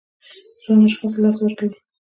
[0.63, 1.77] ځوان اشخاص له لاسه ورکوي.